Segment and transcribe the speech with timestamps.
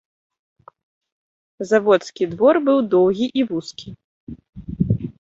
[1.73, 3.89] Заводскі двор быў доўгі і вузкі.